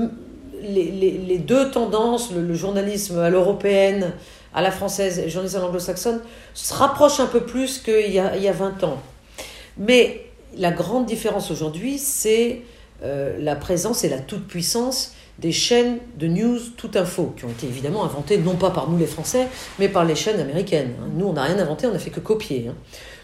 [0.63, 4.13] les, les, deux tendances, le, le journalisme à l'européenne,
[4.55, 6.21] à la française et le journalisme à l'anglo-saxonne,
[6.55, 8.99] se rapprochent un peu plus qu'il y a, il y a 20 ans.
[9.77, 12.63] Mais la grande différence aujourd'hui, c'est
[13.03, 17.67] euh, la présence et la toute-puissance des chaînes de news tout info, qui ont été
[17.67, 20.93] évidemment inventées non pas par nous les Français, mais par les chaînes américaines.
[21.01, 21.09] hein.
[21.15, 22.69] Nous, on n'a rien inventé, on n'a fait que copier.
[22.71, 22.75] hein.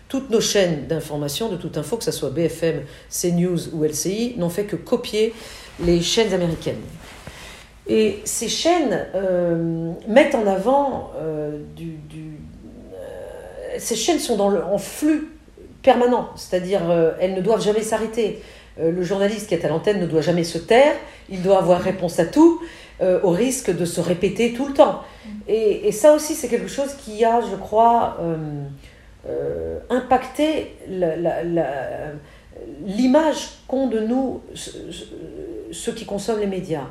[0.09, 4.51] Toutes nos chaînes d'information de toute info, que ce soit BFM, CNews ou LCI, n'ont
[4.51, 5.33] fait que copier
[5.83, 6.83] les chaînes américaines.
[7.89, 11.97] Et ces chaînes euh, mettent en avant euh, du...
[12.95, 15.31] euh, ces chaînes sont en flux
[15.83, 16.83] permanent, c'est-à-dire
[17.19, 18.43] elles ne doivent jamais s'arrêter.
[18.81, 20.95] Euh, le journaliste qui est à l'antenne ne doit jamais se taire,
[21.29, 22.61] il doit avoir réponse à tout,
[23.03, 25.03] euh, au risque de se répéter tout le temps.
[25.49, 28.19] Et, ça aussi, c'est quelque chose qui a, je crois,
[29.29, 30.73] euh, impacté
[32.85, 35.05] l'image qu'ont de nous ce- ce-
[35.73, 36.87] ceux qui consomment les médias.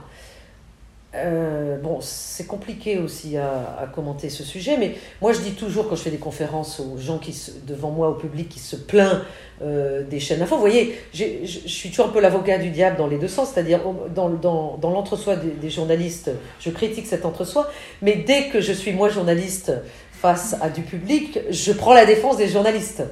[1.13, 5.89] Euh, bon, c'est compliqué aussi à, à commenter ce sujet, mais moi je dis toujours
[5.89, 8.77] quand je fais des conférences aux gens qui se- devant moi, au public qui se
[8.77, 9.19] plaint
[9.61, 13.07] euh, des chaînes d'info, vous voyez, je suis toujours un peu l'avocat du diable dans
[13.07, 13.81] les deux sens, c'est-à-dire
[14.15, 17.69] dans, dans, dans l'entre-soi des, des journalistes, je critique cet entre-soi,
[18.01, 19.73] mais dès que je suis moi journaliste
[20.13, 23.03] face à du public, je prends la défense des journalistes.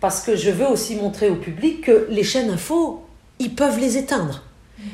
[0.00, 3.02] Parce que je veux aussi montrer au public que les chaînes info,
[3.38, 4.42] ils peuvent les éteindre.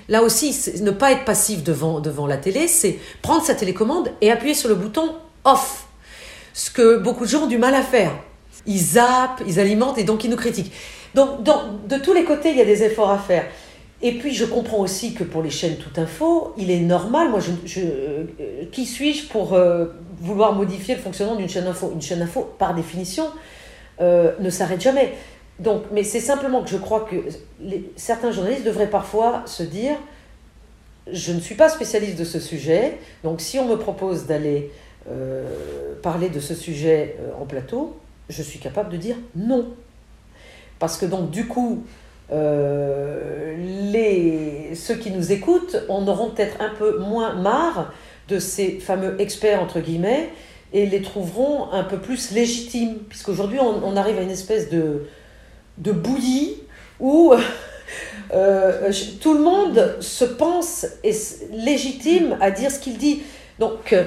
[0.09, 4.31] Là aussi, ne pas être passif devant, devant la télé, c'est prendre sa télécommande et
[4.31, 5.15] appuyer sur le bouton
[5.45, 5.87] off.
[6.53, 8.13] Ce que beaucoup de gens ont du mal à faire.
[8.67, 10.73] Ils zappent, ils alimentent et donc ils nous critiquent.
[11.15, 13.47] Donc, de tous les côtés, il y a des efforts à faire.
[14.01, 17.31] Et puis, je comprends aussi que pour les chaînes tout info, il est normal.
[17.31, 17.41] Moi,
[17.79, 18.25] euh,
[18.71, 19.87] qui suis-je pour euh,
[20.21, 21.91] vouloir modifier le fonctionnement d'une chaîne info?
[21.93, 23.27] Une chaîne info, par définition,
[24.01, 25.15] euh, ne s'arrête jamais.
[25.59, 27.17] Donc, mais c'est simplement que je crois que
[27.97, 29.97] certains journalistes devraient parfois se dire
[31.13, 34.71] je ne suis pas spécialiste de ce sujet, donc si on me propose d'aller
[35.11, 37.97] euh, parler de ce sujet euh, en plateau,
[38.29, 39.69] je suis capable de dire non.
[40.79, 41.85] Parce que donc du coup,
[42.31, 43.57] euh,
[43.91, 47.93] les, ceux qui nous écoutent en auront peut-être un peu moins marre
[48.29, 50.29] de ces fameux experts, entre guillemets,
[50.75, 52.99] et les trouveront un peu plus légitimes.
[53.09, 55.07] Puisqu'aujourd'hui, on arrive à une espèce de,
[55.79, 56.57] de bouillie
[57.01, 57.33] où
[58.35, 63.23] euh, je- tout le monde se pense est légitime à dire ce qu'il dit.
[63.59, 64.05] Donc, euh,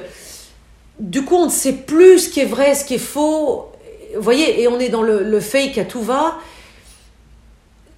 [0.99, 3.71] du coup, on ne sait plus ce qui est vrai, ce qui est faux.
[4.15, 6.35] Vous voyez, et on est dans le, le fake à tout va.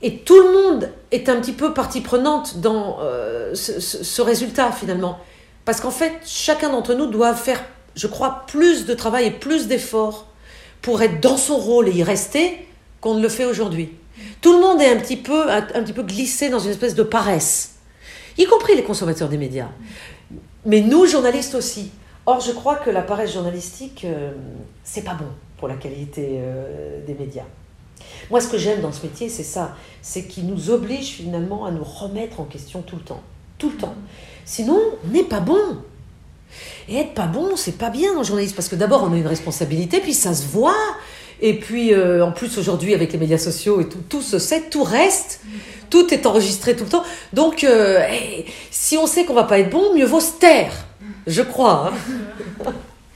[0.01, 5.17] Et tout le monde est un petit peu partie prenante dans euh, ce résultat finalement.
[5.65, 7.63] Parce qu'en fait, chacun d'entre nous doit faire,
[7.95, 10.27] je crois, plus de travail et plus d'efforts
[10.81, 12.67] pour être dans son rôle et y rester
[13.03, 13.89] qu'on ne le fait aujourd'hui.
[14.39, 17.03] Tout le monde est un petit, peu, un, petit peu glissé dans une espèce de
[17.03, 17.75] paresse,
[18.37, 19.67] y compris les consommateurs des médias.
[20.65, 21.91] Mais nous, journalistes aussi.
[22.25, 24.31] Or, je crois que la paresse journalistique, euh,
[24.85, 27.43] c'est pas bon pour la qualité euh, des médias.
[28.31, 29.75] Moi, ce que j'aime dans ce métier, c'est ça.
[30.01, 33.21] C'est qu'il nous oblige finalement à nous remettre en question tout le temps.
[33.57, 33.95] Tout le temps.
[34.45, 35.59] Sinon, on n'est pas bon.
[36.87, 38.55] Et être pas bon, c'est pas bien dans le journalisme.
[38.55, 40.73] Parce que d'abord, on a une responsabilité, puis ça se voit.
[41.45, 44.61] Et puis, euh, en plus, aujourd'hui, avec les médias sociaux et tout, tout se sait,
[44.69, 45.41] tout reste.
[45.89, 47.03] Tout est enregistré tout le temps.
[47.33, 50.73] Donc, euh, eh, si on sait qu'on va pas être bon, mieux vaut se taire.
[51.27, 51.91] Je crois.
[51.91, 52.71] hein.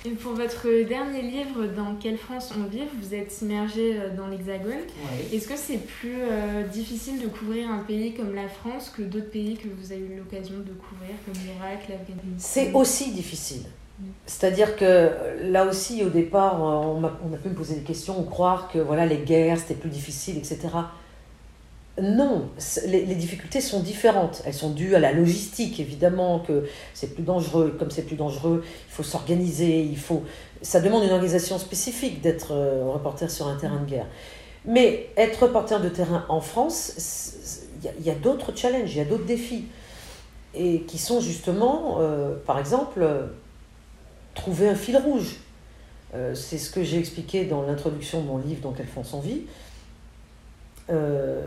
[0.06, 4.28] Et pour votre dernier livre, Dans quelle France on vit, vous êtes immergé euh, dans
[4.28, 4.84] l'Hexagone.
[5.34, 9.32] Est-ce que c'est plus euh, difficile de couvrir un pays comme la France que d'autres
[9.32, 12.38] pays que vous avez eu l'occasion de couvrir, comme l'Irak, l'Afghanistan?
[12.38, 13.64] C'est aussi difficile.
[14.26, 17.82] C'est-à-dire que euh, là aussi, au départ, on a, on a pu me poser des
[17.82, 20.70] questions ou croire que voilà, les guerres, c'était plus difficile, etc.
[22.00, 22.50] Non,
[22.86, 24.44] les, difficultés sont différentes.
[24.46, 27.76] Elles sont dues à la logistique, évidemment, que c'est plus dangereux.
[27.80, 30.24] Comme c'est plus dangereux, il faut s'organiser, il faut...
[30.62, 34.06] Ça demande une organisation spécifique d'être euh, reporter sur un terrain de guerre.
[34.66, 36.94] Mais être reporter de terrain en France,
[37.84, 39.66] il y a- d'autres challenges, il y a d'autres défis.
[40.54, 43.26] Et qui sont justement, euh, par exemple, euh,
[44.38, 45.36] trouver un fil rouge.
[46.16, 49.42] Euh, c'est ce que j'ai expliqué dans l'introduction de mon livre France on vit.
[50.90, 51.42] Euh,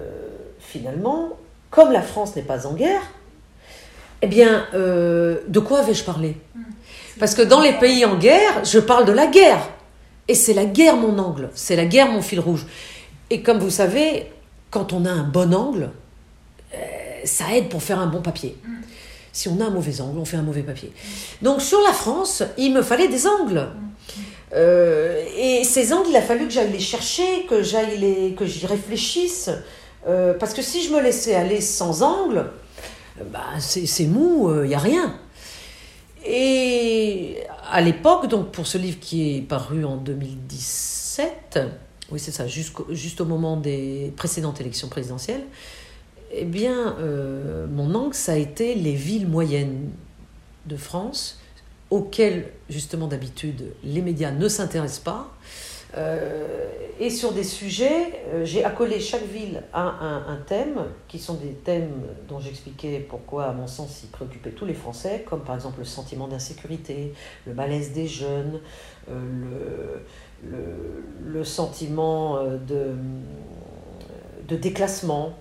[0.59, 1.31] finalement,
[1.71, 3.01] comme la France n'est pas en guerre,
[4.21, 6.37] eh bien, euh, de quoi vais-je parler?
[7.19, 9.67] Parce que dans les pays en guerre, je parle de la guerre.
[10.29, 12.67] Et c'est la guerre mon angle, c'est la guerre mon fil rouge.
[13.31, 14.31] Et comme vous savez,
[14.71, 15.91] quand on a un bon angle,
[16.75, 16.79] euh,
[17.25, 18.57] ça aide pour faire un bon papier.
[19.33, 20.93] Si on a un mauvais angle, on fait un mauvais papier.
[21.43, 23.69] Donc sur la France, il me fallait des angles.
[24.53, 28.47] Euh, et ces angles, il a fallu que j'aille les chercher, que j'aille les, que
[28.47, 29.51] j'y réfléchisse,
[30.07, 34.69] Euh, parce que si je me laissais aller sans angle, euh, bah, c'est mou, il
[34.69, 35.15] n'y a rien.
[36.25, 37.37] Et
[37.71, 41.61] à l'époque, donc pour ce livre qui est paru en 2017,
[42.11, 45.45] oui c'est ça, juste au moment des précédentes élections présidentielles,
[46.33, 49.91] Eh bien, euh, mon angle, ça a été les villes moyennes
[50.67, 51.41] de France,
[51.91, 55.33] auxquelles, justement, d'habitude, les médias ne s'intéressent pas.
[55.97, 56.69] Euh,
[57.01, 61.49] et sur des sujets, euh, j'ai accolé chaque ville à un, thème, qui sont des
[61.49, 61.91] thèmes
[62.29, 65.85] dont j'expliquais pourquoi, à mon sens, ils préoccupaient tous les Français, comme par exemple le
[65.85, 67.13] sentiment d'insécurité,
[67.45, 68.61] le malaise des jeunes,
[69.09, 70.05] le,
[71.43, 72.95] sentiment de,
[74.57, 75.37] déclassement,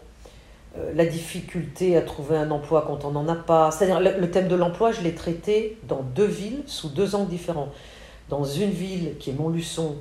[0.94, 3.72] la difficulté à trouver un emploi quand on n'en a pas.
[3.72, 7.70] C'est-à-dire le, thème de l'emploi, je l'ai traité dans deux villes sous deux angles différents.
[8.30, 9.96] Dans une ville qui est Montluçon,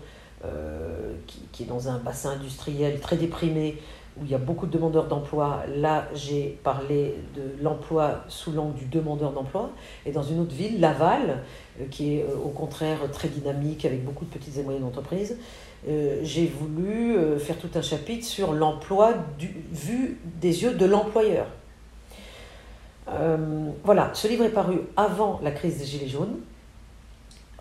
[0.44, 1.12] euh,
[1.52, 3.78] qui, est dans un bassin industriel très déprimé,
[4.16, 8.74] où il y a beaucoup de demandeurs d'emploi, là j'ai parlé de l'emploi sous l'angle
[8.74, 9.70] du demandeur d'emploi.
[10.06, 11.42] Et dans une autre ville, Laval,
[11.80, 15.38] euh, qui est au contraire très dynamique avec beaucoup de petites et moyennes entreprises,
[15.86, 21.46] euh, j'ai voulu euh, faire tout un chapitre sur l'emploi vu des yeux de l'employeur.
[23.08, 26.36] Euh, voilà, ce livre est paru avant la crise des Gilets jaunes.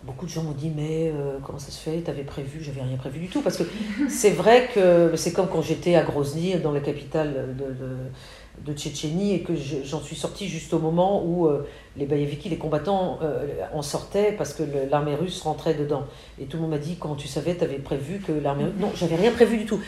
[0.08, 1.12] Beaucoup de gens m'ont dit mais
[1.44, 1.98] comment ça se fait?
[1.98, 2.64] T'avais prévu?
[2.64, 3.42] J'avais rien prévu du tout.
[3.42, 3.64] Parce que
[4.08, 9.42] c'est vrai que c'est comme quand j'étais à Grozny dans la capitale de, Tchétchénie et
[9.42, 9.52] que
[9.84, 11.66] j'en suis sortie juste au moment où euh,
[11.96, 16.04] les Bayeviki, les combattants, euh, en sortaient parce que l'armée russe rentrait dedans.
[16.40, 18.74] Et tout le monde m'a dit, quand tu savais, tu avais prévu que l'armée russe...
[18.80, 19.80] Non, j'avais rien prévu du tout.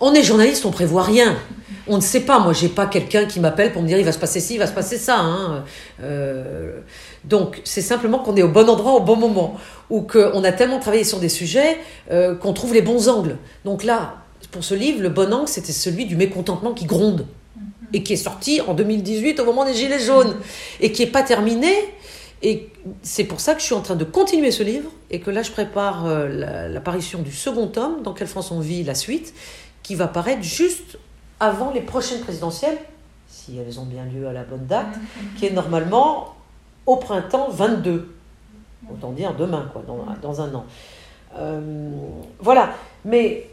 [0.00, 1.36] On est journaliste, on prévoit rien.
[1.86, 2.38] On ne sait pas.
[2.38, 4.58] Moi, j'ai pas quelqu'un qui m'appelle pour me dire il va se passer ci, il
[4.58, 5.18] va se passer ça.
[5.20, 5.64] Hein.
[6.02, 6.80] Euh,
[7.24, 9.56] donc, c'est simplement qu'on est au bon endroit au bon moment,
[9.90, 11.78] ou qu'on a tellement travaillé sur des sujets
[12.10, 13.36] qu'on trouve les bons angles.
[13.64, 14.16] Donc là,
[14.50, 17.26] pour ce livre, le bon angle, c'était celui du mécontentement qui gronde
[17.92, 20.36] et qui est sorti en 2018 au moment des Gilets jaunes
[20.80, 21.72] et qui n'est pas terminé.
[22.42, 22.68] Et
[23.02, 25.42] c'est pour ça que je suis en train de continuer ce livre et que là
[25.42, 29.32] je prépare euh, l'apparition du second tome, dans Quelle France on vit, la suite,
[29.84, 30.98] qui va paraître juste
[31.38, 32.78] avant les prochaines présidentielles,
[33.28, 34.96] si elles ont bien lieu à la bonne date,
[35.36, 36.34] qui est normalement
[36.86, 38.12] au printemps 22.
[38.90, 40.66] Autant dire demain, quoi, dans, dans un an.
[41.36, 41.90] Euh,
[42.40, 42.70] voilà,
[43.04, 43.48] mais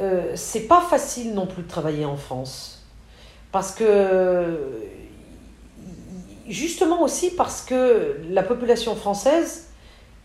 [0.00, 2.82] euh, c'est pas facile non plus de travailler en France.
[3.52, 4.58] Parce que,
[6.48, 9.68] justement aussi parce que la population française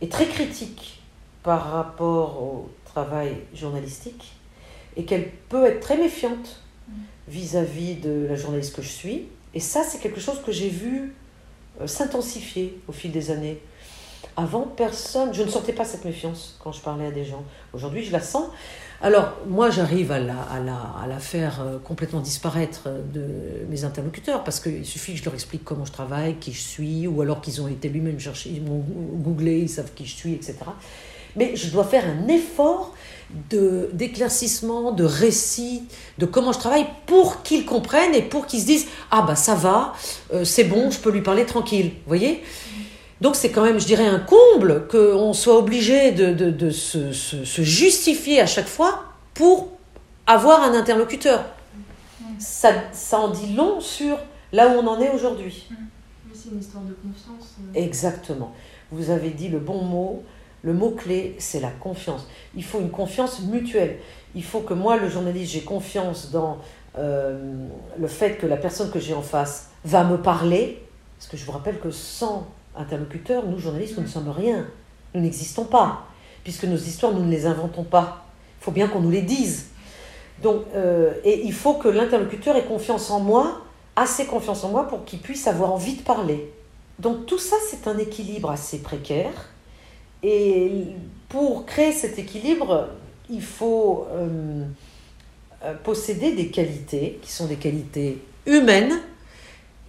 [0.01, 1.01] est très critique
[1.43, 4.38] par rapport au travail journalistique
[4.99, 6.59] et qu'elle peut être très méfiante
[7.29, 9.27] vis-à-vis de la journaliste que je suis.
[9.53, 11.15] Et ça, c'est quelque chose que j'ai vu
[11.79, 13.61] euh, s'intensifier au fil des années.
[14.35, 17.45] Avant, personne, je ne sentais pas cette méfiance quand je parlais à des gens.
[17.73, 18.47] Aujourd'hui, je la sens.
[19.01, 23.25] Alors, moi, j'arrive à la, à, la, faire euh, complètement disparaître de
[23.69, 27.07] mes interlocuteurs, parce qu'il suffit que je leur explique comment je travaille, qui je suis,
[27.07, 28.83] ou alors qu'ils ont été lui-même chercher, ils m'ont
[29.13, 30.57] googlé, ils savent qui je suis, etc.
[31.37, 32.93] Mais je dois faire un effort
[33.29, 35.83] d'éclaircissement, de, récit,
[36.17, 39.55] de comment je travaille pour qu'ils comprennent et pour qu'ils se disent Ah, bah ça
[39.55, 39.93] va,
[40.33, 41.87] euh, c'est bon, je peux lui parler tranquille.
[41.87, 42.43] Vous voyez?
[43.21, 47.11] Donc c'est quand même, je dirais, un comble qu'on soit obligé de, de, de se,
[47.11, 49.69] se, justifier à chaque fois pour
[50.25, 51.45] avoir un interlocuteur.
[52.39, 54.17] Ça, ça en dit long sur
[54.53, 55.67] là où on en est aujourd'hui.
[56.33, 57.55] C'est une histoire de confiance.
[57.59, 57.79] Euh.
[57.79, 58.53] Exactement.
[58.91, 60.23] Vous avez dit le bon mot.
[60.61, 62.27] Le mot-clé, c'est la confiance.
[62.55, 63.97] Il faut une confiance mutuelle.
[64.35, 66.57] Il faut que moi, le journaliste, j'ai confiance dans
[66.97, 67.67] euh,
[67.97, 70.83] le fait que la personne que j'ai en face va me parler.
[71.17, 74.65] Parce que je vous rappelle que sans interlocuteurs, nous journalistes, nous ne sommes rien.
[75.13, 76.05] Nous n'existons pas,
[76.43, 78.25] puisque nos histoires, nous ne les inventons pas.
[78.59, 79.67] Il faut bien qu'on nous les dise.
[80.41, 83.61] Donc, euh, et il faut que l'interlocuteur ait confiance en moi,
[83.95, 86.51] assez confiance en moi pour qu'il puisse avoir envie de parler.
[86.99, 89.49] Donc tout ça, c'est un équilibre assez précaire.
[90.23, 90.71] Et
[91.29, 92.89] pour créer cet équilibre,
[93.29, 94.63] il faut euh,
[95.63, 98.99] euh, posséder des qualités qui sont des qualités humaines,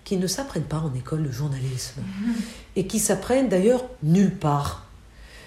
[0.04, 2.02] qui ne s'apprennent pas en école de journalisme
[2.76, 4.86] et qui s'apprennent d'ailleurs nulle part.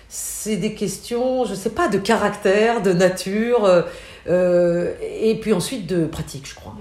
[0.09, 3.85] C'est des questions, je ne sais pas, de caractère, de nature,
[4.27, 6.75] euh, et puis ensuite de pratique, je crois.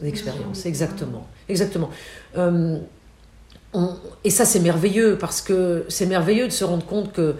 [0.00, 1.26] D'expérience, exactement.
[1.48, 1.90] Exactement.
[2.36, 2.78] Euh,
[4.24, 7.34] et ça, c'est merveilleux, parce que c'est merveilleux de se rendre compte que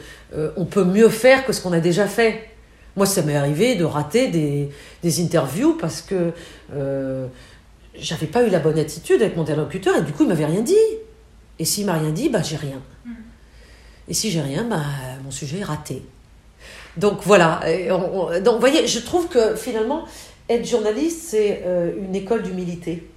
[0.56, 2.50] on peut mieux faire que ce qu'on a déjà fait.
[2.94, 4.70] Moi, ça m'est arrivé de rater des,
[5.02, 6.32] des interviews parce que
[7.98, 10.62] j'avais pas eu la bonne attitude avec mon interlocuteur et du coup il m'avait rien
[10.62, 10.74] dit.
[11.58, 12.82] Et s'il m'a rien dit, bah j'ai rien.
[13.04, 13.12] Mm.
[14.08, 14.82] Et si j'ai rien, bah
[15.24, 16.02] mon sujet est raté.
[16.96, 17.60] Donc voilà.
[18.40, 20.04] donc vous voyez, je trouve que finalement
[20.48, 23.08] être journaliste c'est euh, une école d'humilité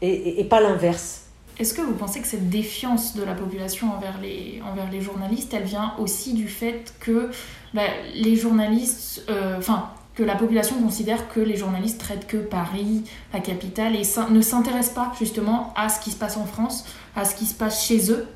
[0.00, 1.23] et, et, pas l'inverse.
[1.58, 5.54] Est-ce que vous pensez que cette défiance de la population envers les, envers les journalistes,
[5.54, 7.30] elle vient aussi du fait que
[7.72, 7.82] bah,
[8.14, 13.40] les journalistes, euh, enfin, que la population considère que les journalistes traitent que Paris, la
[13.40, 16.84] capitale, et ne s'intéressent pas justement à ce qui se passe en France,
[17.14, 18.26] à ce qui se passe chez eux?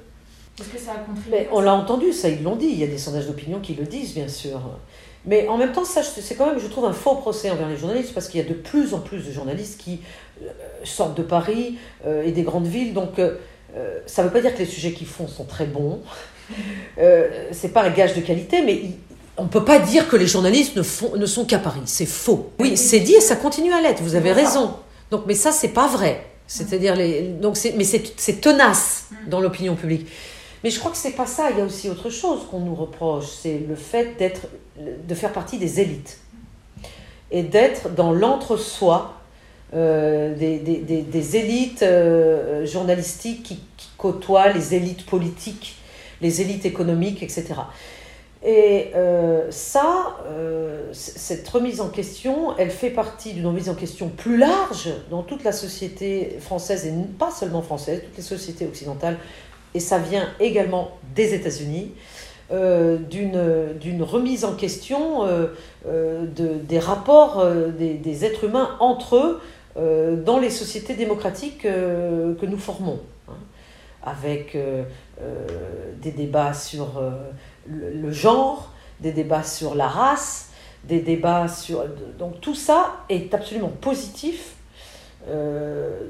[0.61, 2.89] Est-ce que ça a contribué On l'a entendu, ça ils l'ont dit, il y a
[2.89, 4.61] des sondages d'opinion qui le disent bien sûr.
[5.27, 7.77] Mais en même temps, ça c'est quand même, je trouve, un faux procès envers les
[7.77, 10.01] journalistes, parce qu'il y a de plus en plus de journalistes qui
[10.43, 10.49] euh,
[10.85, 13.37] sortent de Paris euh, et des grandes villes, donc euh,
[14.07, 16.01] ça ne veut pas dire que les sujets qu'ils font sont très bons.
[17.53, 18.83] c'est pas un gage de qualité, mais
[19.37, 21.83] on ne peut pas dire que les journalistes ne, font, ne sont qu'à Paris.
[21.85, 22.51] C'est faux.
[22.59, 24.03] Oui, c'est dit et ça continue à l'être.
[24.03, 24.75] Vous avez raison.
[25.11, 26.25] Donc, mais ça, c'est pas vrai.
[26.47, 30.09] C'est-à-dire, les, donc mais c'est tenace dans l'opinion publique.
[30.65, 31.51] Mais je crois que c'est pas ça.
[31.51, 33.27] Il y a aussi autre chose qu'on nous reproche.
[33.27, 34.17] C'est le fait
[34.79, 36.19] de faire partie des élites
[37.31, 39.15] et d'être dans l'entre-soi
[39.75, 43.59] euh, des, élites euh, journalistiques qui,
[43.99, 45.77] côtoient les élites politiques,
[46.21, 47.47] les élites économiques, etc.
[48.45, 50.17] Et euh, ça,
[50.93, 55.43] cette remise en question, elle fait partie d'une remise en question plus large dans toute
[55.43, 59.19] la société française, et pas seulement française, toutes les sociétés occidentales,
[59.75, 61.93] et ça vient également des États-Unis,
[62.51, 65.25] euh, d'une remise en question
[65.85, 67.45] de, des rapports
[67.79, 69.41] des, des, êtres humains entre eux
[70.25, 73.37] dans les sociétés démocratiques que nous formons, hein,
[74.03, 74.57] avec
[76.03, 77.03] des débats sur
[77.69, 80.51] le, genre, des débats sur la race,
[80.85, 81.85] des débats sur...
[82.19, 84.55] Donc tout ça est absolument positif,
[85.29, 86.01] euh,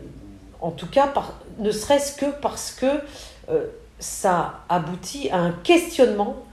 [0.61, 2.99] en tout cas, par, ne serait-ce que parce que euh,
[3.99, 6.45] ça aboutit à un questionnement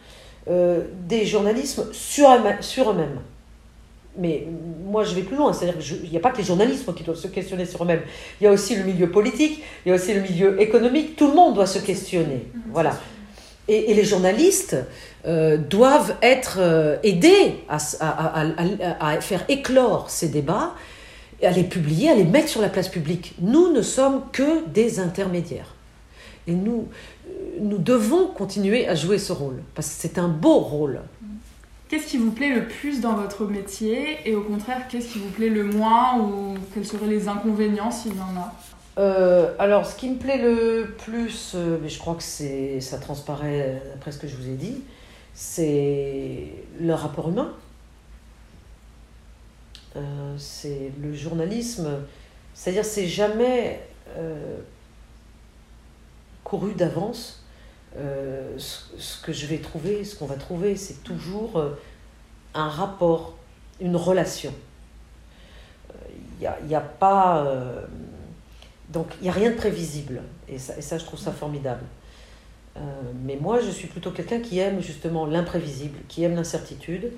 [0.47, 2.29] euh, des journalismes sur,
[2.61, 3.19] sur eux-mêmes.
[4.17, 4.47] Mais
[4.85, 5.51] moi, je vais plus loin.
[5.51, 8.03] C'est-à-dire qu'il n'y a pas que les journalistes qui doivent se questionner sur eux-mêmes.
[8.39, 11.15] Il y a aussi le milieu politique, il y a aussi le milieu économique.
[11.15, 12.45] Tout le monde doit se questionner.
[12.71, 12.97] Voilà.
[13.67, 14.77] Et, les journalistes
[15.25, 17.77] euh, doivent être euh, aidés à,
[18.99, 20.75] à, faire éclore ces débats,
[21.41, 23.33] à les publier, à les mettre sur la place publique.
[23.41, 25.74] Nous ne sommes que des intermédiaires.
[26.47, 26.87] Et nous,
[27.59, 31.01] nous devons continuer à jouer ce rôle, parce que c'est un beau rôle.
[31.87, 35.29] Qu'est-ce qui vous plaît le plus dans votre métier et au contraire, qu'est-ce qui vous
[35.29, 38.53] plaît le moins ou quels seraient les inconvénients s'il y en a?
[38.97, 42.97] Euh, alors, ce qui me plaît le plus, euh, mais je crois que c'est, ça
[42.97, 44.81] transparaît après ce que je vous ai dit,
[45.33, 46.47] c'est
[46.79, 47.53] le rapport humain.
[49.95, 51.87] Euh, c'est le journalisme,
[52.53, 53.81] c'est-à-dire c'est jamais
[56.45, 57.41] couru d'avance.
[57.97, 61.61] Ce, que je vais trouver, ce qu'on va trouver, c'est toujours
[62.53, 63.35] un rapport,
[63.81, 64.53] une relation.
[66.41, 67.45] Il n'y a, pas
[68.89, 70.21] donc il a rien de prévisible.
[70.47, 71.83] Et ça, je trouve ça formidable.
[72.77, 72.81] Euh,
[73.23, 77.11] mais moi, je suis plutôt quelqu'un qui aime justement l'imprévisible, qui aime l'incertitude.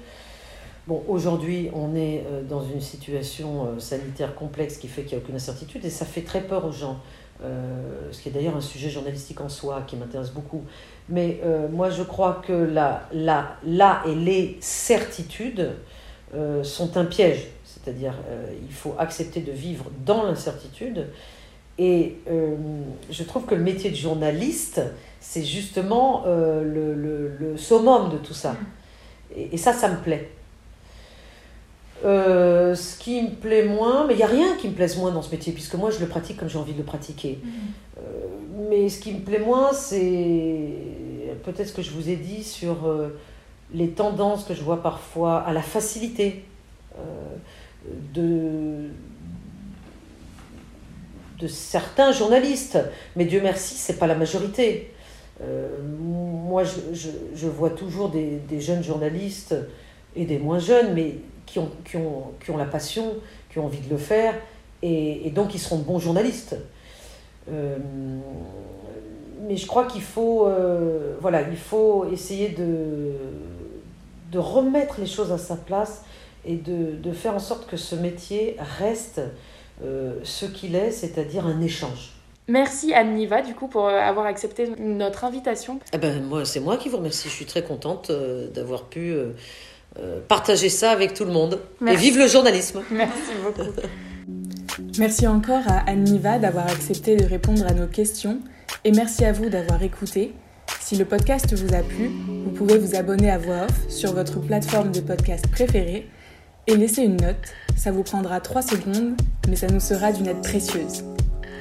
[1.07, 5.25] Aujourd'hui, on est euh, dans une situation euh, sanitaire complexe qui fait qu'il n'y a
[5.25, 6.99] aucune incertitude et ça fait très peur aux gens.
[7.42, 10.64] Ce qui est d'ailleurs un sujet journalistique en soi qui m'intéresse beaucoup.
[11.10, 11.40] Mais
[11.72, 15.72] moi, je crois que là, là, là et les certitudes
[16.64, 17.48] sont un piège.
[17.64, 18.16] C'est-à-dire,
[18.68, 21.08] il faut accepter de vivre dans l'incertitude
[21.78, 22.56] et euh,
[23.10, 24.82] je trouve que le métier de journaliste,
[25.20, 28.56] c'est justement euh, le, le, le, summum de tout ça.
[29.36, 30.32] Et ça, ça me plaît.
[32.06, 35.12] Euh, ce qui me plaît moins, mais il n'y a rien qui me plaise moins
[35.12, 37.39] dans ce métier, puisque moi je le pratique comme j'ai envie de le pratiquer.
[37.43, 38.70] Mm.
[38.70, 40.74] mais ce qui me plaît moins, c'est
[41.43, 42.78] peut-être ce que je vous ai dit sur
[43.74, 46.43] les tendances que je vois parfois à la facilité
[48.14, 48.89] de
[51.39, 52.80] de certains journalistes,
[53.16, 54.91] mais Dieu merci, c'est pas la majorité.
[55.41, 55.68] Euh,
[56.00, 59.56] moi, je, je, vois toujours des, des, jeunes journalistes
[60.16, 61.16] et des moins jeunes, mais
[61.48, 63.16] qui ont, qui ont, qui ont la passion,
[63.50, 64.36] qui ont envie de le faire,
[64.84, 66.56] et, et donc ils seront de bons journalistes.
[67.50, 67.78] Euh,
[69.48, 73.14] mais je crois qu'il faut, euh, voilà, il faut essayer de,
[74.32, 76.04] de remettre les choses à sa place
[76.45, 79.22] et de, de faire en sorte que ce métier reste
[79.84, 82.14] euh, ce qu'il est, c'est-à-dire un échange.
[82.50, 85.80] Merci Anne Niva du coup pour avoir accepté notre invitation.
[85.91, 87.28] Eh ben, moi, c'est moi qui vous remercie.
[87.28, 89.14] Je suis très contente euh, d'avoir pu
[90.28, 91.60] partager ça avec tout le monde.
[91.86, 92.82] Et vive le journalisme.
[92.91, 93.70] Merci beaucoup.
[94.98, 98.39] merci encore à Anne Niva d'avoir accepté de répondre à nos questions
[98.84, 100.34] et merci à vous d'avoir écouté.
[100.80, 102.10] Si le podcast vous a plu,
[102.45, 106.08] vous pouvez vous abonner à Voix Off sur votre plateforme de podcast préférée
[106.68, 107.36] et laisser une note.
[107.76, 109.16] Ça vous prendra 3 secondes,
[109.50, 111.04] mais ça nous sera d'une aide précieuse.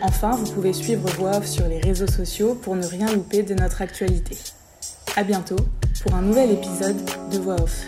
[0.03, 3.55] Enfin, vous pouvez suivre Voix Off sur les réseaux sociaux pour ne rien louper de
[3.55, 4.37] notre actualité.
[5.16, 5.57] A bientôt
[6.03, 6.99] pour un nouvel épisode
[7.32, 7.87] de Voix Off.